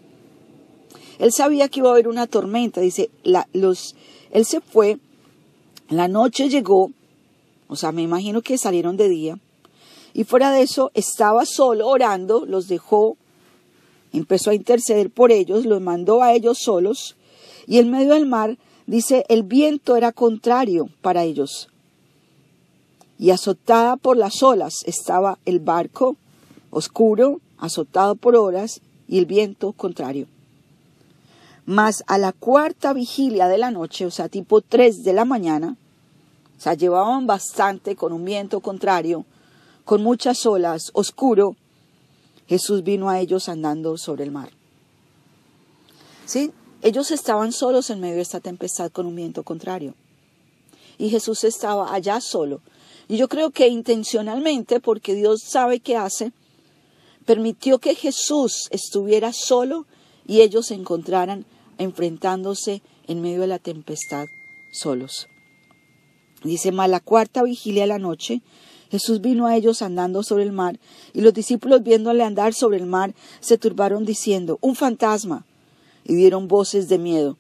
Él 1.18 1.32
sabía 1.32 1.68
que 1.70 1.80
iba 1.80 1.90
a 1.90 1.94
haber 1.94 2.08
una 2.08 2.28
tormenta. 2.28 2.82
Dice, 2.82 3.10
la, 3.24 3.48
los, 3.54 3.96
él 4.32 4.46
se 4.46 4.62
fue, 4.62 5.00
la 5.90 6.08
noche 6.08 6.50
llegó, 6.50 6.92
o 7.68 7.76
sea, 7.76 7.92
me 7.92 8.02
imagino 8.02 8.42
que 8.42 8.58
salieron 8.58 8.98
de 8.98 9.10
día, 9.10 9.40
y 10.14 10.24
fuera 10.24 10.52
de 10.52 10.62
eso 10.62 10.92
estaba 10.94 11.46
solo 11.46 11.88
orando, 11.88 12.46
los 12.46 12.68
dejó 12.68 13.18
empezó 14.18 14.50
a 14.50 14.56
interceder 14.56 15.10
por 15.10 15.32
ellos, 15.32 15.66
los 15.66 15.82
mandó 15.82 16.24
a 16.24 16.34
ellos 16.34 16.60
solos, 16.60 17.16
y 17.68 17.80
en 17.80 17.92
medio 17.92 18.14
del 18.14 18.26
mar, 18.26 18.58
dice, 18.88 19.26
el 19.30 19.44
viento 19.44 19.96
era 19.96 20.12
contrario 20.12 20.90
para 21.02 21.24
ellos. 21.24 21.70
Y 23.18 23.32
azotada 23.32 23.96
por 23.98 24.18
las 24.18 24.44
olas 24.44 24.84
estaba 24.86 25.40
el 25.46 25.60
barco, 25.60 26.18
oscuro, 26.70 27.40
azotado 27.58 28.16
por 28.16 28.36
olas, 28.36 28.82
y 29.08 29.20
el 29.20 29.26
viento 29.26 29.72
contrario. 29.72 30.28
Mas 31.66 32.04
a 32.08 32.18
la 32.18 32.32
cuarta 32.32 32.94
vigilia 32.94 33.48
de 33.48 33.58
la 33.58 33.72
noche, 33.72 34.06
o 34.06 34.12
sea, 34.12 34.30
tipo 34.30 34.62
tres 34.62 35.04
de 35.04 35.14
la 35.14 35.26
mañana, 35.26 35.78
o 36.58 36.62
sea, 36.62 36.74
llevaban 36.74 37.26
bastante 37.26 37.96
con 37.96 38.14
un 38.14 38.24
viento 38.24 38.60
contrario, 38.60 39.26
con 39.84 40.04
muchas 40.04 40.46
olas, 40.46 40.92
oscuro, 40.94 41.56
Jesús 42.48 42.84
vino 42.84 43.10
a 43.10 43.20
ellos 43.20 43.50
andando 43.50 43.98
sobre 43.98 44.24
el 44.24 44.32
mar. 44.32 44.50
¿Sí? 46.26 46.52
Ellos 46.86 47.10
estaban 47.10 47.52
solos 47.52 47.90
en 47.90 48.00
medio 48.00 48.18
de 48.18 48.22
esta 48.22 48.42
tempestad 48.42 48.92
con 48.92 49.08
un 49.08 49.16
viento 49.16 49.42
contrario. 49.42 49.96
Y 51.00 51.10
Jesús 51.10 51.44
estaba 51.44 51.92
allá 51.92 52.22
solo. 52.22 52.62
Y 53.08 53.18
yo 53.18 53.28
creo 53.28 53.50
que 53.50 53.68
intencionalmente, 53.70 54.80
porque 54.80 55.16
Dios 55.16 55.42
sabe 55.42 55.80
qué 55.80 55.98
hace, 55.98 56.32
permitió 57.26 57.80
que 57.80 57.96
Jesús 57.96 58.68
estuviera 58.70 59.34
solo 59.34 59.88
y 60.28 60.42
ellos 60.42 60.68
se 60.68 60.76
encontraran 60.76 61.48
enfrentándose 61.80 62.84
en 63.08 63.20
medio 63.20 63.42
de 63.42 63.48
la 63.48 63.58
tempestad 63.58 64.28
solos. 64.72 65.26
Dice, 66.44 66.72
más 66.72 66.88
la 66.88 67.00
cuarta 67.00 67.42
vigilia 67.42 67.82
de 67.82 67.88
la 67.88 67.98
noche, 67.98 68.44
Jesús 68.92 69.22
vino 69.22 69.48
a 69.48 69.56
ellos 69.56 69.82
andando 69.82 70.22
sobre 70.22 70.44
el 70.44 70.52
mar, 70.52 70.80
y 71.14 71.22
los 71.22 71.34
discípulos 71.34 71.82
viéndole 71.82 72.24
andar 72.24 72.54
sobre 72.54 72.78
el 72.78 72.86
mar, 72.86 73.16
se 73.40 73.58
turbaron 73.58 74.06
diciendo, 74.06 74.60
un 74.62 74.76
fantasma, 74.76 75.48
y 76.06 76.16
dieron 76.16 76.48
voces 76.48 76.88
de 76.88 76.98
miedo. 76.98 77.38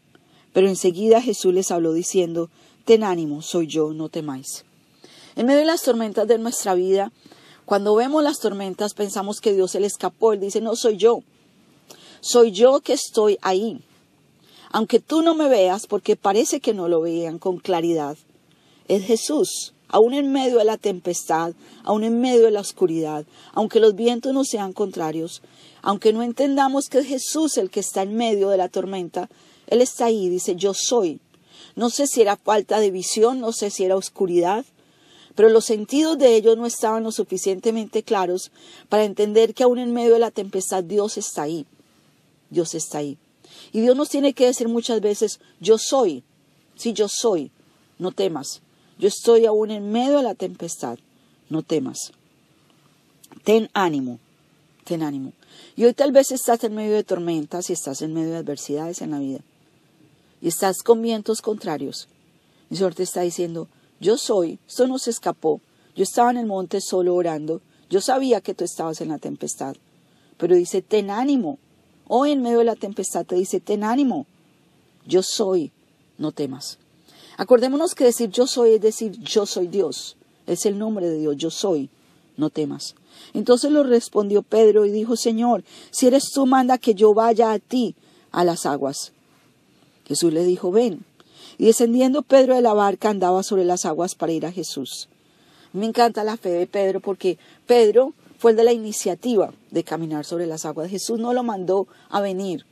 Pero 0.52 0.68
enseguida 0.68 1.22
Jesús 1.22 1.54
les 1.54 1.72
habló 1.72 1.94
diciendo, 1.94 2.50
ten 2.84 3.04
ánimo, 3.04 3.42
soy 3.42 3.68
yo, 3.68 3.94
no 3.94 4.10
temáis. 4.10 4.66
En 5.36 5.46
medio 5.46 5.60
de 5.60 5.66
las 5.66 5.84
tormentas 5.84 6.28
de 6.28 6.38
nuestra 6.38 6.74
vida, 6.74 7.12
cuando 7.66 7.96
vemos 7.96 8.24
las 8.24 8.40
tormentas 8.40 8.94
pensamos 8.94 9.42
que 9.42 9.54
Dios 9.54 9.72
se 9.72 9.80
le 9.80 9.88
escapó, 9.88 10.34
Él 10.34 10.40
dice, 10.40 10.62
no 10.62 10.76
soy 10.76 10.98
yo, 10.98 11.24
soy 12.22 12.52
yo 12.52 12.80
que 12.82 12.94
estoy 12.94 13.38
ahí. 13.42 13.82
Aunque 14.72 15.00
tú 15.00 15.22
no 15.22 15.36
me 15.36 15.48
veas, 15.48 15.88
porque 15.88 16.16
parece 16.16 16.60
que 16.60 16.74
no 16.74 16.88
lo 16.88 17.02
vean 17.02 17.40
con 17.40 17.60
claridad, 17.60 18.18
es 18.88 19.04
Jesús, 19.06 19.74
aún 19.88 20.14
en 20.14 20.32
medio 20.32 20.58
de 20.58 20.66
la 20.66 20.78
tempestad, 20.78 21.54
aún 21.84 22.04
en 22.04 22.20
medio 22.20 22.44
de 22.44 22.52
la 22.52 22.62
oscuridad, 22.62 23.26
aunque 23.54 23.80
los 23.80 23.96
vientos 23.96 24.34
no 24.34 24.44
sean 24.44 24.74
contrarios, 24.74 25.42
aunque 25.86 26.14
no 26.14 26.24
entendamos 26.24 26.90
que 26.90 26.98
es 26.98 27.06
Jesús 27.06 27.58
el 27.58 27.70
que 27.70 27.80
está 27.80 28.02
en 28.02 28.16
medio 28.16 28.50
de 28.50 28.58
la 28.58 28.70
tormenta, 28.70 29.30
Él 29.68 29.82
está 29.82 30.06
ahí, 30.06 30.30
dice, 30.30 30.56
yo 30.56 30.74
soy. 30.74 31.20
No 31.76 31.92
sé 31.92 32.08
si 32.08 32.22
era 32.22 32.38
falta 32.38 32.80
de 32.80 32.90
visión, 32.90 33.40
no 33.40 33.52
sé 33.52 33.70
si 33.70 33.84
era 33.84 33.96
oscuridad, 33.96 34.66
pero 35.36 35.50
los 35.50 35.66
sentidos 35.66 36.18
de 36.18 36.36
ellos 36.36 36.58
no 36.58 36.66
estaban 36.66 37.04
lo 37.04 37.12
suficientemente 37.12 38.02
claros 38.02 38.52
para 38.90 39.04
entender 39.04 39.54
que 39.54 39.62
aún 39.62 39.78
en 39.78 39.94
medio 39.94 40.14
de 40.14 40.20
la 40.20 40.32
tempestad 40.32 40.84
Dios 40.84 41.18
está 41.18 41.44
ahí. 41.44 41.68
Dios 42.50 42.74
está 42.74 42.98
ahí. 42.98 43.20
Y 43.72 43.82
Dios 43.82 43.96
nos 43.96 44.10
tiene 44.10 44.34
que 44.34 44.48
decir 44.48 44.68
muchas 44.68 45.02
veces, 45.02 45.40
yo 45.60 45.78
soy, 45.78 46.24
sí, 46.76 46.94
yo 46.94 47.08
soy, 47.08 47.52
no 48.00 48.12
temas. 48.12 48.64
Yo 48.98 49.08
estoy 49.08 49.46
aún 49.46 49.70
en 49.70 49.92
medio 49.92 50.18
de 50.18 50.24
la 50.24 50.34
tempestad, 50.34 50.98
no 51.48 51.62
temas. 51.62 52.12
Ten 53.44 53.70
ánimo, 53.74 54.18
ten 54.86 55.04
ánimo. 55.04 55.34
Y 55.76 55.84
hoy 55.84 55.94
tal 55.94 56.14
vez 56.14 56.32
estás 56.32 56.64
en 56.64 56.76
medio 56.76 56.94
de 56.94 57.04
tormentas 57.04 57.70
y 57.70 57.74
estás 57.74 58.02
en 58.02 58.14
medio 58.14 58.32
de 58.32 58.38
adversidades 58.38 59.02
en 59.02 59.12
la 59.12 59.20
vida. 59.20 59.40
Y 60.42 60.48
estás 60.48 60.82
con 60.82 61.02
vientos 61.02 61.42
contrarios. 61.42 62.08
El 62.70 62.78
Señor 62.78 62.96
te 62.96 63.04
está 63.04 63.22
diciendo, 63.22 63.68
yo 64.00 64.18
soy, 64.18 64.60
esto 64.68 64.88
no 64.88 64.98
se 64.98 65.10
escapó. 65.10 65.60
Yo 65.96 66.04
estaba 66.04 66.32
en 66.32 66.38
el 66.38 66.46
monte 66.46 66.80
solo 66.80 67.16
orando. 67.16 67.62
Yo 67.90 68.00
sabía 68.00 68.40
que 68.42 68.54
tú 68.54 68.64
estabas 68.64 69.02
en 69.02 69.10
la 69.10 69.18
tempestad. 69.18 69.76
Pero 70.38 70.56
dice, 70.56 70.82
ten 70.82 71.10
ánimo. 71.10 71.58
Hoy 72.08 72.32
en 72.32 72.42
medio 72.42 72.60
de 72.60 72.66
la 72.66 72.76
tempestad 72.76 73.26
te 73.26 73.36
dice, 73.36 73.60
ten 73.60 73.84
ánimo. 73.84 74.28
Yo 75.06 75.24
soy, 75.24 75.72
no 76.18 76.32
temas. 76.32 76.78
Acordémonos 77.38 77.96
que 77.96 78.06
decir 78.06 78.30
yo 78.30 78.48
soy 78.48 78.76
es 78.76 78.82
decir 78.82 79.20
yo 79.20 79.46
soy 79.46 79.68
Dios. 79.68 80.16
Es 80.48 80.66
el 80.66 80.78
nombre 80.78 81.08
de 81.08 81.18
Dios, 81.18 81.36
yo 81.38 81.50
soy, 81.50 81.90
no 82.38 82.50
temas. 82.50 82.96
Entonces 83.34 83.72
lo 83.72 83.84
respondió 83.84 84.42
Pedro 84.42 84.86
y 84.86 84.92
dijo, 84.92 85.16
Señor, 85.16 85.64
si 85.92 86.08
eres 86.08 86.32
tú, 86.32 86.46
manda 86.46 86.78
que 86.78 86.96
yo 86.96 87.14
vaya 87.14 87.52
a 87.52 87.60
ti 87.60 87.96
a 88.32 88.44
las 88.44 88.66
aguas. 88.66 89.12
Jesús 90.06 90.34
le 90.34 90.44
dijo, 90.44 90.72
ven. 90.72 91.06
Y 91.58 91.66
descendiendo 91.66 92.22
Pedro 92.22 92.56
de 92.56 92.62
la 92.62 92.74
barca 92.74 93.10
andaba 93.10 93.44
sobre 93.44 93.66
las 93.66 93.86
aguas 93.86 94.16
para 94.16 94.34
ir 94.34 94.46
a 94.46 94.52
Jesús. 94.52 95.08
Me 95.74 95.86
encanta 95.86 96.24
la 96.24 96.38
fe 96.38 96.50
de 96.50 96.68
Pedro 96.68 97.00
porque 97.00 97.38
Pedro 97.66 98.14
fue 98.38 98.52
el 98.52 98.58
de 98.58 98.64
la 98.64 98.74
iniciativa 98.74 99.54
de 99.72 99.84
caminar 99.84 100.26
sobre 100.26 100.48
las 100.48 100.66
aguas. 100.66 100.90
Jesús 100.90 101.20
no 101.20 101.34
lo 101.34 101.44
mandó 101.44 101.88
a 102.10 102.22
venir. 102.22 102.66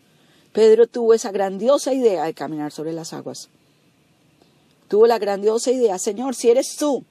Pedro 0.52 0.88
tuvo 0.88 1.14
esa 1.14 1.32
grandiosa 1.32 1.94
idea 1.94 2.26
de 2.26 2.34
caminar 2.34 2.72
sobre 2.72 2.94
las 2.94 3.14
aguas. 3.14 3.50
Tuvo 4.88 5.08
la 5.08 5.18
grandiosa 5.18 5.72
idea, 5.72 5.98
Señor, 5.98 6.36
si 6.36 6.50
eres 6.50 6.76
tú, 6.78 7.04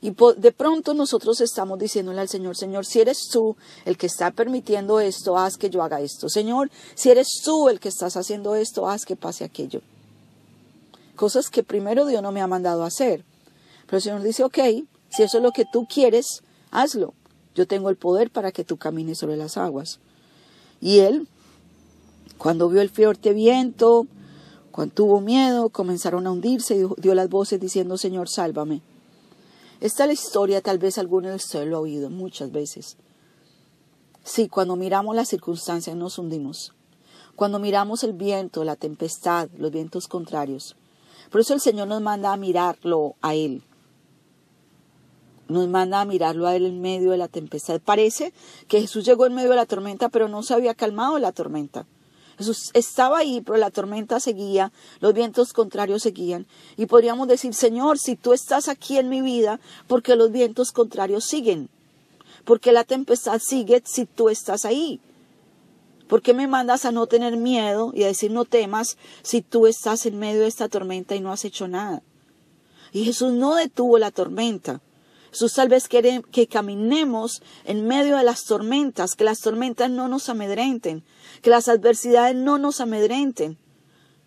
y 0.00 0.14
de 0.36 0.52
pronto 0.52 0.94
nosotros 0.94 1.40
estamos 1.40 1.78
diciéndole 1.78 2.20
al 2.20 2.28
Señor, 2.28 2.56
Señor, 2.56 2.86
si 2.86 3.00
eres 3.00 3.28
tú 3.30 3.56
el 3.84 3.96
que 3.96 4.06
está 4.06 4.30
permitiendo 4.30 5.00
esto, 5.00 5.36
haz 5.36 5.56
que 5.56 5.70
yo 5.70 5.82
haga 5.82 6.00
esto. 6.00 6.28
Señor, 6.28 6.70
si 6.94 7.10
eres 7.10 7.40
tú 7.44 7.68
el 7.68 7.80
que 7.80 7.88
estás 7.88 8.16
haciendo 8.16 8.54
esto, 8.54 8.88
haz 8.88 9.04
que 9.04 9.16
pase 9.16 9.44
aquello. 9.44 9.80
Cosas 11.16 11.50
que 11.50 11.64
primero 11.64 12.06
Dios 12.06 12.22
no 12.22 12.30
me 12.30 12.40
ha 12.40 12.46
mandado 12.46 12.84
a 12.84 12.88
hacer. 12.88 13.24
Pero 13.86 13.96
el 13.96 14.02
Señor 14.02 14.22
dice, 14.22 14.44
ok, 14.44 14.58
si 15.10 15.22
eso 15.24 15.38
es 15.38 15.42
lo 15.42 15.50
que 15.50 15.64
tú 15.72 15.86
quieres, 15.92 16.42
hazlo. 16.70 17.14
Yo 17.56 17.66
tengo 17.66 17.90
el 17.90 17.96
poder 17.96 18.30
para 18.30 18.52
que 18.52 18.62
tú 18.62 18.76
camines 18.76 19.18
sobre 19.18 19.36
las 19.36 19.56
aguas. 19.56 19.98
Y 20.80 21.00
él, 21.00 21.26
cuando 22.36 22.68
vio 22.68 22.80
el 22.82 22.90
fuerte 22.90 23.32
viento, 23.32 24.06
cuando 24.70 24.94
tuvo 24.94 25.20
miedo, 25.20 25.70
comenzaron 25.70 26.28
a 26.28 26.30
hundirse 26.30 26.76
y 26.76 26.86
dio 27.00 27.16
las 27.16 27.28
voces 27.28 27.58
diciendo, 27.58 27.98
Señor, 27.98 28.28
sálvame. 28.28 28.80
Esta 29.80 30.04
es 30.04 30.08
la 30.08 30.12
historia, 30.12 30.60
tal 30.60 30.78
vez 30.78 30.98
alguno 30.98 31.28
de 31.28 31.36
ustedes 31.36 31.68
lo 31.68 31.76
ha 31.76 31.80
oído 31.80 32.10
muchas 32.10 32.50
veces. 32.50 32.96
Sí, 34.24 34.48
cuando 34.48 34.74
miramos 34.74 35.14
las 35.14 35.28
circunstancias 35.28 35.96
nos 35.96 36.18
hundimos. 36.18 36.74
Cuando 37.36 37.60
miramos 37.60 38.02
el 38.02 38.12
viento, 38.12 38.64
la 38.64 38.74
tempestad, 38.74 39.48
los 39.56 39.70
vientos 39.70 40.08
contrarios. 40.08 40.76
Por 41.30 41.40
eso 41.40 41.54
el 41.54 41.60
Señor 41.60 41.86
nos 41.86 42.02
manda 42.02 42.32
a 42.32 42.36
mirarlo 42.36 43.14
a 43.22 43.36
Él. 43.36 43.62
Nos 45.46 45.68
manda 45.68 46.00
a 46.00 46.04
mirarlo 46.04 46.48
a 46.48 46.56
Él 46.56 46.66
en 46.66 46.80
medio 46.80 47.12
de 47.12 47.16
la 47.16 47.28
tempestad. 47.28 47.80
Parece 47.80 48.32
que 48.66 48.80
Jesús 48.80 49.04
llegó 49.04 49.26
en 49.26 49.34
medio 49.34 49.50
de 49.50 49.56
la 49.56 49.66
tormenta, 49.66 50.08
pero 50.08 50.28
no 50.28 50.42
se 50.42 50.54
había 50.54 50.74
calmado 50.74 51.18
la 51.20 51.30
tormenta. 51.30 51.86
Jesús 52.38 52.70
estaba 52.72 53.18
ahí, 53.18 53.40
pero 53.40 53.58
la 53.58 53.70
tormenta 53.70 54.20
seguía, 54.20 54.72
los 55.00 55.12
vientos 55.12 55.52
contrarios 55.52 56.02
seguían. 56.02 56.46
Y 56.76 56.86
podríamos 56.86 57.26
decir, 57.26 57.52
Señor, 57.52 57.98
si 57.98 58.14
tú 58.14 58.32
estás 58.32 58.68
aquí 58.68 58.96
en 58.96 59.08
mi 59.08 59.20
vida, 59.20 59.60
porque 59.88 60.14
los 60.14 60.30
vientos 60.30 60.70
contrarios 60.70 61.24
siguen? 61.24 61.68
Porque 62.44 62.70
la 62.72 62.84
tempestad 62.84 63.40
sigue 63.40 63.82
si 63.84 64.06
tú 64.06 64.28
estás 64.28 64.64
ahí? 64.64 65.00
¿Por 66.06 66.22
qué 66.22 66.32
me 66.32 66.46
mandas 66.46 66.84
a 66.84 66.92
no 66.92 67.06
tener 67.06 67.36
miedo 67.36 67.92
y 67.92 68.04
a 68.04 68.06
decir 68.06 68.30
no 68.30 68.44
temas 68.44 68.96
si 69.22 69.42
tú 69.42 69.66
estás 69.66 70.06
en 70.06 70.18
medio 70.18 70.40
de 70.40 70.46
esta 70.46 70.68
tormenta 70.68 71.16
y 71.16 71.20
no 71.20 71.32
has 71.32 71.44
hecho 71.44 71.68
nada? 71.68 72.02
Y 72.92 73.04
Jesús 73.04 73.32
no 73.32 73.56
detuvo 73.56 73.98
la 73.98 74.10
tormenta. 74.10 74.80
Jesús 75.30 75.54
tal 75.54 75.68
vez 75.68 75.88
quiere 75.88 76.22
que 76.32 76.46
caminemos 76.46 77.42
en 77.64 77.86
medio 77.86 78.16
de 78.16 78.24
las 78.24 78.44
tormentas, 78.44 79.14
que 79.14 79.24
las 79.24 79.40
tormentas 79.40 79.90
no 79.90 80.08
nos 80.08 80.28
amedrenten, 80.28 81.04
que 81.42 81.50
las 81.50 81.68
adversidades 81.68 82.34
no 82.34 82.58
nos 82.58 82.80
amedrenten, 82.80 83.58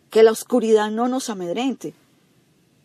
que 0.10 0.24
la 0.24 0.32
oscuridad 0.32 0.92
no 0.92 1.08
nos 1.08 1.30
amedrente. 1.30 1.94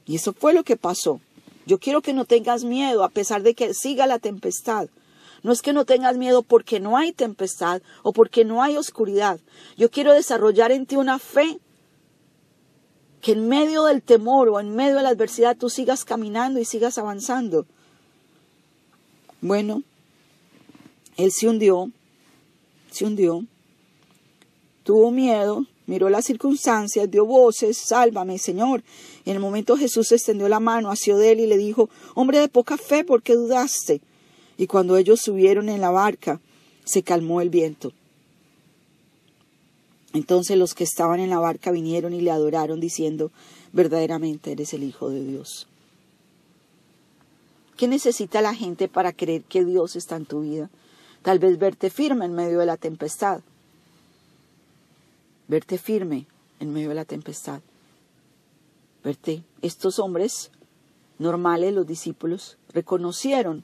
Y 0.07 0.17
eso 0.17 0.33
fue 0.33 0.55
lo 0.55 0.65
que 0.65 0.77
pasó. 0.77 1.21
Yo 1.67 1.79
quiero 1.79 2.01
que 2.01 2.13
no 2.13 2.25
tengas 2.25 2.65
miedo 2.65 3.03
a 3.03 3.09
pesar 3.09 3.43
de 3.43 3.55
que 3.55 3.75
siga 3.75 4.07
la 4.07 4.21
tempestad. 4.21 4.89
No 5.43 5.53
es 5.53 5.63
que 5.63 5.73
no 5.73 5.85
tengas 5.85 6.17
miedo 6.17 6.43
porque 6.43 6.81
no 6.81 6.97
hay 6.97 7.13
tempestad 7.13 7.83
o 8.03 8.13
porque 8.13 8.45
no 8.45 8.63
hay 8.63 8.77
oscuridad. 8.77 9.41
Yo 9.77 9.91
quiero 9.91 10.13
desarrollar 10.13 10.73
en 10.73 10.87
ti 10.87 10.97
una 10.97 11.19
fe 11.19 11.59
que 13.21 13.33
en 13.33 13.49
medio 13.49 13.85
del 13.85 14.03
temor 14.03 14.49
o 14.49 14.61
en 14.61 14.75
medio 14.75 14.97
de 14.97 15.03
la 15.03 15.09
adversidad 15.09 15.57
tú 15.57 15.69
sigas 15.69 16.05
caminando 16.05 16.61
y 16.61 16.65
sigas 16.65 16.99
avanzando. 16.99 17.67
Bueno, 19.40 19.83
él 21.16 21.31
se 21.33 21.49
hundió, 21.49 21.90
se 22.90 23.05
hundió, 23.05 23.45
tuvo 24.83 25.11
miedo, 25.11 25.66
miró 25.87 26.09
las 26.09 26.25
circunstancias, 26.25 27.11
dio 27.11 27.25
voces, 27.25 27.76
sálvame, 27.76 28.38
Señor. 28.38 28.83
en 29.25 29.35
el 29.35 29.40
momento 29.40 29.76
Jesús 29.76 30.12
extendió 30.12 30.49
la 30.49 30.61
mano 30.61 30.90
hacia 30.90 31.16
él 31.16 31.40
y 31.40 31.47
le 31.47 31.57
dijo, 31.57 31.88
hombre 32.14 32.38
de 32.38 32.49
poca 32.49 32.76
fe, 32.76 33.05
¿por 33.05 33.23
qué 33.23 33.35
dudaste? 33.35 34.00
Y 34.59 34.66
cuando 34.66 34.97
ellos 34.97 35.21
subieron 35.21 35.69
en 35.69 35.81
la 35.81 35.90
barca, 35.90 36.40
se 36.85 37.02
calmó 37.02 37.40
el 37.40 37.50
viento. 37.50 37.93
Entonces 40.12 40.57
los 40.57 40.75
que 40.75 40.85
estaban 40.85 41.21
en 41.21 41.31
la 41.31 41.38
barca 41.38 41.71
vinieron 41.71 42.14
y 42.14 42.23
le 42.23 42.31
adoraron, 42.31 42.81
diciendo, 42.81 43.31
verdaderamente 43.73 44.52
eres 44.52 44.73
el 44.73 44.83
Hijo 44.83 45.11
de 45.11 45.23
Dios. 45.23 45.66
¿Qué 47.76 47.88
necesita 47.88 48.40
la 48.40 48.54
gente 48.54 48.88
para 48.88 49.12
creer 49.12 49.42
que 49.42 49.64
Dios 49.64 49.97
está 49.97 50.16
en 50.16 50.26
tu 50.26 50.40
vida? 50.40 50.71
Tal 51.23 51.38
vez 51.38 51.59
verte 51.59 51.90
firme 51.90 52.25
en 52.25 52.33
medio 52.33 52.59
de 52.59 52.66
la 52.66 52.76
tempestad. 52.76 53.42
Verte 55.49 55.76
firme, 55.76 56.26
en 56.59 56.73
medio 56.73 56.88
de 56.88 56.95
la 56.95 57.04
tempestad. 57.04 57.61
Verte, 59.04 59.45
estos 59.61 59.99
hombres 59.99 60.50
normales, 61.18 61.75
los 61.75 61.87
discípulos, 61.87 62.56
reconocieron 62.73 63.62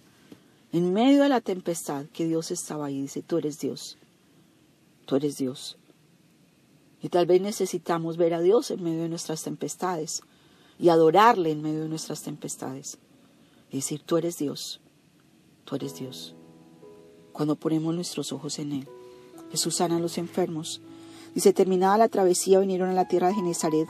en 0.73 0.93
medio 0.93 1.23
de 1.23 1.29
la 1.29 1.41
tempestad 1.41 2.07
que 2.13 2.27
Dios 2.27 2.51
estaba 2.51 2.87
ahí. 2.87 3.03
Dice, 3.03 3.23
tú 3.23 3.39
eres 3.39 3.59
Dios, 3.61 3.97
tú 5.07 5.17
eres 5.17 5.37
Dios. 5.39 5.79
Y 7.03 7.09
tal 7.09 7.27
vez 7.27 7.41
necesitamos 7.41 8.17
ver 8.17 8.35
a 8.35 8.41
Dios 8.41 8.71
en 8.71 8.83
medio 8.83 9.03
de 9.03 9.09
nuestras 9.09 9.43
tempestades 9.43 10.23
y 10.79 10.91
adorarle 10.91 11.51
en 11.51 11.63
medio 11.63 11.83
de 11.83 11.89
nuestras 11.89 12.23
tempestades. 12.23 12.99
Decir, 13.73 14.03
tú 14.05 14.17
eres 14.17 14.39
Dios, 14.39 14.81
tú 15.65 15.77
eres 15.77 15.95
Dios. 15.95 16.35
Cuando 17.33 17.57
ponemos 17.57 17.95
nuestros 17.95 18.33
ojos 18.33 18.59
en 18.59 18.73
Él. 18.73 18.89
Jesús 19.51 19.77
sana 19.77 19.97
a 19.97 20.01
los 20.01 20.19
enfermos. 20.19 20.83
Dice, 21.35 21.53
terminada 21.53 21.99
la 21.99 22.09
travesía 22.09 22.61
vinieron 22.61 22.91
a 22.91 22.95
la 22.95 23.09
tierra 23.09 23.29
de 23.29 23.35
Genezaret. 23.35 23.89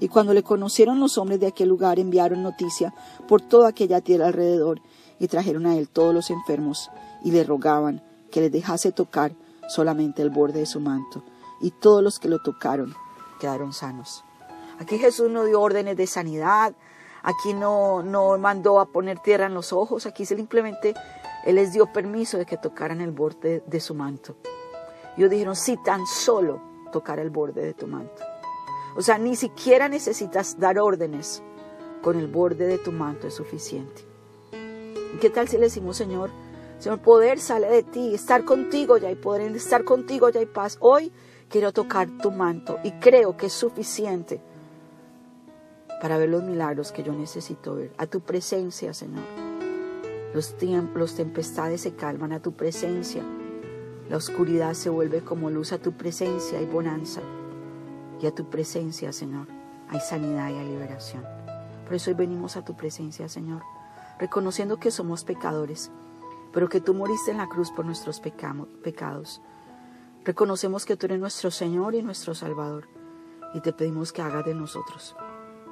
Y 0.00 0.08
cuando 0.08 0.34
le 0.34 0.42
conocieron 0.42 1.00
los 1.00 1.18
hombres 1.18 1.40
de 1.40 1.48
aquel 1.48 1.68
lugar 1.68 1.98
enviaron 1.98 2.42
noticia 2.42 2.94
por 3.28 3.40
toda 3.40 3.68
aquella 3.68 4.00
tierra 4.00 4.26
alrededor 4.26 4.80
y 5.18 5.28
trajeron 5.28 5.66
a 5.66 5.76
él 5.76 5.88
todos 5.88 6.12
los 6.12 6.30
enfermos 6.30 6.90
y 7.24 7.30
le 7.30 7.44
rogaban 7.44 8.02
que 8.30 8.40
les 8.40 8.52
dejase 8.52 8.92
tocar 8.92 9.34
solamente 9.68 10.22
el 10.22 10.30
borde 10.30 10.60
de 10.60 10.66
su 10.66 10.80
manto 10.80 11.22
y 11.60 11.70
todos 11.70 12.02
los 12.02 12.18
que 12.18 12.28
lo 12.28 12.40
tocaron 12.40 12.94
quedaron 13.40 13.72
sanos. 13.72 14.24
Aquí 14.78 14.98
Jesús 14.98 15.30
no 15.30 15.44
dio 15.44 15.60
órdenes 15.60 15.96
de 15.96 16.06
sanidad, 16.06 16.74
aquí 17.24 17.54
no, 17.54 18.02
no 18.02 18.38
mandó 18.38 18.78
a 18.78 18.86
poner 18.86 19.18
tierra 19.18 19.46
en 19.46 19.54
los 19.54 19.72
ojos, 19.72 20.06
aquí 20.06 20.24
simplemente 20.24 20.94
Él 21.44 21.56
les 21.56 21.72
dio 21.72 21.92
permiso 21.92 22.38
de 22.38 22.46
que 22.46 22.56
tocaran 22.56 23.00
el 23.00 23.10
borde 23.10 23.64
de 23.66 23.80
su 23.80 23.94
manto. 23.94 24.36
Ellos 25.16 25.30
dijeron, 25.30 25.56
si 25.56 25.76
tan 25.82 26.06
solo 26.06 26.60
tocar 26.92 27.18
el 27.18 27.30
borde 27.30 27.64
de 27.64 27.74
tu 27.74 27.86
manto. 27.86 28.22
O 28.96 29.02
sea, 29.02 29.18
ni 29.18 29.34
siquiera 29.34 29.88
necesitas 29.88 30.60
dar 30.60 30.78
órdenes, 30.78 31.42
con 32.02 32.18
el 32.18 32.28
borde 32.28 32.66
de 32.66 32.78
tu 32.78 32.92
manto 32.92 33.26
es 33.26 33.34
suficiente. 33.34 34.04
¿Y 34.52 35.18
qué 35.18 35.30
tal 35.30 35.48
si 35.48 35.56
le 35.56 35.64
decimos, 35.64 35.96
Señor, 35.96 36.30
Señor, 36.78 37.00
poder 37.00 37.40
sale 37.40 37.68
de 37.68 37.82
ti, 37.82 38.14
estar 38.14 38.44
contigo 38.44 38.98
ya 38.98 39.08
hay 39.08 39.14
poder, 39.14 39.56
estar 39.56 39.84
contigo 39.84 40.28
ya 40.28 40.40
hay 40.40 40.46
paz. 40.46 40.76
Hoy 40.80 41.12
quiero 41.48 41.72
tocar 41.72 42.08
tu 42.20 42.30
manto 42.30 42.78
y 42.84 42.90
creo 42.92 43.36
que 43.36 43.46
es 43.46 43.52
suficiente 43.52 44.40
para 46.04 46.18
ver 46.18 46.28
los 46.28 46.42
milagros 46.42 46.92
que 46.92 47.02
yo 47.02 47.14
necesito 47.14 47.76
ver. 47.76 47.94
A 47.96 48.06
tu 48.06 48.20
presencia, 48.20 48.92
Señor. 48.92 49.24
Los, 50.34 50.54
los 50.94 51.14
tempestades 51.14 51.80
se 51.80 51.94
calman 51.94 52.30
a 52.32 52.40
tu 52.40 52.52
presencia. 52.52 53.22
La 54.10 54.18
oscuridad 54.18 54.74
se 54.74 54.90
vuelve 54.90 55.22
como 55.22 55.48
luz 55.48 55.72
a 55.72 55.78
tu 55.78 55.92
presencia 55.92 56.60
y 56.60 56.66
bonanza. 56.66 57.22
Y 58.20 58.26
a 58.26 58.34
tu 58.34 58.50
presencia, 58.50 59.14
Señor, 59.14 59.46
hay 59.88 59.98
sanidad 60.00 60.50
y 60.50 60.58
hay 60.58 60.68
liberación. 60.68 61.24
Por 61.86 61.94
eso 61.94 62.10
hoy 62.10 62.16
venimos 62.16 62.58
a 62.58 62.64
tu 62.66 62.76
presencia, 62.76 63.26
Señor, 63.30 63.62
reconociendo 64.18 64.76
que 64.76 64.90
somos 64.90 65.24
pecadores, 65.24 65.90
pero 66.52 66.68
que 66.68 66.82
tú 66.82 66.92
moriste 66.92 67.30
en 67.30 67.38
la 67.38 67.48
cruz 67.48 67.70
por 67.70 67.86
nuestros 67.86 68.20
pecados 68.20 69.40
Reconocemos 70.22 70.84
que 70.84 70.98
tú 70.98 71.06
eres 71.06 71.18
nuestro 71.18 71.50
Señor 71.50 71.94
y 71.94 72.02
nuestro 72.02 72.34
Salvador 72.34 72.88
y 73.54 73.60
te 73.60 73.72
pedimos 73.72 74.12
que 74.12 74.20
hagas 74.20 74.44
de 74.44 74.52
nosotros 74.52 75.16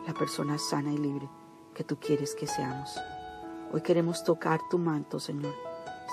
la 0.06 0.14
persona 0.14 0.58
sana 0.58 0.92
y 0.92 0.98
libre 0.98 1.28
que 1.74 1.84
tú 1.84 1.96
quieres 1.98 2.34
que 2.34 2.46
seamos. 2.46 2.98
Hoy 3.72 3.80
queremos 3.80 4.24
tocar 4.24 4.60
tu 4.70 4.78
manto, 4.78 5.18
Señor, 5.18 5.54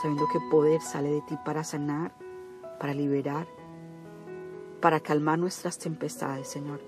sabiendo 0.01 0.27
que 0.31 0.39
poder 0.49 0.81
sale 0.81 1.11
de 1.11 1.21
ti 1.21 1.35
para 1.43 1.63
sanar, 1.63 2.13
para 2.79 2.93
liberar, 2.93 3.47
para 4.79 4.99
calmar 4.99 5.37
nuestras 5.37 5.77
tempestades, 5.77 6.47
Señor, 6.47 6.81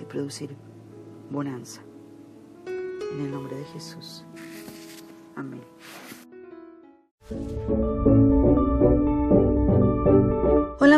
y 0.00 0.04
producir 0.04 0.56
bonanza. 1.30 1.82
En 2.66 3.20
el 3.20 3.30
nombre 3.30 3.56
de 3.56 3.64
Jesús. 3.64 4.24
Amén. 5.34 5.71